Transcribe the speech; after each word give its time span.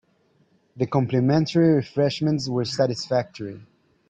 The 0.77 0.87
complimentary 0.87 1.73
refreshments 1.75 2.49
were 2.49 2.65
satisfactory. 2.65 3.61